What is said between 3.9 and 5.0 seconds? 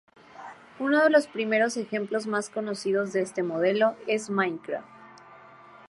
es "Minecraft".